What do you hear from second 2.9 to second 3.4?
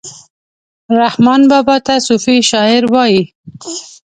وايي